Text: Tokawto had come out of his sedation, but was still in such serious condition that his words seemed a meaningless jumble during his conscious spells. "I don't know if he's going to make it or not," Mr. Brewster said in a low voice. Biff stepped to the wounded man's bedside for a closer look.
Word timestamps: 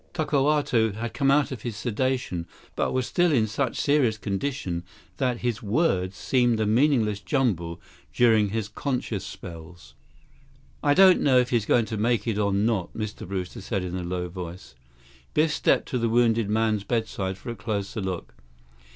Tokawto 0.15 0.93
had 0.93 1.13
come 1.13 1.29
out 1.29 1.51
of 1.51 1.61
his 1.61 1.77
sedation, 1.77 2.47
but 2.75 2.91
was 2.91 3.05
still 3.05 3.31
in 3.31 3.45
such 3.45 3.79
serious 3.79 4.17
condition 4.17 4.83
that 5.17 5.41
his 5.41 5.61
words 5.61 6.17
seemed 6.17 6.59
a 6.59 6.65
meaningless 6.65 7.19
jumble 7.19 7.79
during 8.11 8.49
his 8.49 8.67
conscious 8.67 9.23
spells. 9.23 9.93
"I 10.81 10.95
don't 10.95 11.21
know 11.21 11.37
if 11.37 11.51
he's 11.51 11.67
going 11.67 11.85
to 11.85 11.97
make 11.97 12.25
it 12.25 12.39
or 12.39 12.51
not," 12.51 12.91
Mr. 12.95 13.27
Brewster 13.27 13.61
said 13.61 13.83
in 13.83 13.95
a 13.95 14.01
low 14.01 14.27
voice. 14.27 14.73
Biff 15.35 15.53
stepped 15.53 15.87
to 15.89 15.99
the 15.99 16.09
wounded 16.09 16.49
man's 16.49 16.83
bedside 16.83 17.37
for 17.37 17.51
a 17.51 17.55
closer 17.55 18.01
look. 18.01 18.33